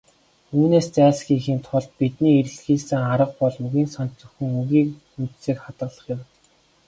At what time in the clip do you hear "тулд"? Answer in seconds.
1.67-1.89